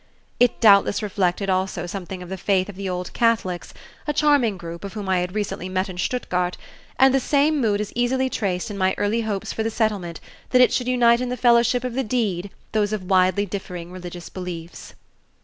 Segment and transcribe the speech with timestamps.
[0.39, 3.71] It doubtless reflected also something of the faith of the Old Catholics,
[4.07, 6.57] a charming group of whom I had recently met in Stuttgart,
[6.97, 10.19] and the same mood is easily traced in my early hopes for the Settlement
[10.49, 14.27] that it should unite in the fellowship of the deed those of widely differing religious
[14.27, 14.95] beliefs.